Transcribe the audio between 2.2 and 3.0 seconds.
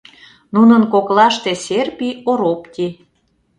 Оропти.